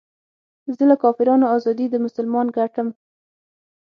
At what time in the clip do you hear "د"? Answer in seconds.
1.89-1.95